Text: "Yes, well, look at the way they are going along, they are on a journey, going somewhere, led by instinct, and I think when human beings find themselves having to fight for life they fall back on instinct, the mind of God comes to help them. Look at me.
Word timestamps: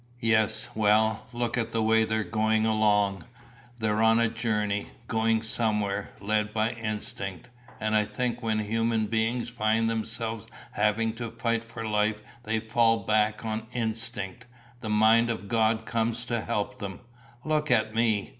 "Yes, 0.19 0.67
well, 0.73 1.27
look 1.31 1.59
at 1.59 1.73
the 1.73 1.83
way 1.83 2.05
they 2.05 2.15
are 2.15 2.23
going 2.23 2.65
along, 2.65 3.23
they 3.77 3.87
are 3.89 4.01
on 4.01 4.19
a 4.19 4.27
journey, 4.29 4.89
going 5.07 5.43
somewhere, 5.43 6.09
led 6.19 6.55
by 6.55 6.71
instinct, 6.71 7.49
and 7.79 7.95
I 7.95 8.05
think 8.05 8.41
when 8.41 8.57
human 8.57 9.05
beings 9.05 9.49
find 9.49 9.87
themselves 9.87 10.47
having 10.71 11.13
to 11.17 11.29
fight 11.29 11.63
for 11.63 11.85
life 11.85 12.19
they 12.41 12.59
fall 12.59 12.97
back 13.03 13.45
on 13.45 13.67
instinct, 13.73 14.47
the 14.79 14.89
mind 14.89 15.29
of 15.29 15.47
God 15.47 15.85
comes 15.85 16.25
to 16.25 16.41
help 16.41 16.79
them. 16.79 17.01
Look 17.45 17.69
at 17.69 17.93
me. 17.93 18.29